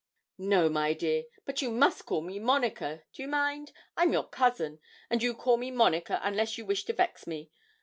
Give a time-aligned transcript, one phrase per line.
[0.39, 4.79] 'No, my dear, but you must call me Monica do you mind I'm your cousin,
[5.11, 7.51] and you call me Monica, unless you wish to vex me.